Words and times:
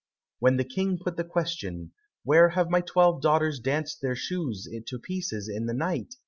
When 0.39 0.57
the 0.57 0.63
King 0.63 0.97
put 0.97 1.15
the 1.15 1.23
question, 1.23 1.91
"Where 2.23 2.49
have 2.49 2.71
my 2.71 2.81
twelve 2.81 3.21
daughters 3.21 3.59
danced 3.59 4.01
their 4.01 4.15
shoes 4.15 4.67
to 4.87 4.97
pieces 4.97 5.47
in 5.47 5.67
the 5.67 5.75
night?" 5.75 6.15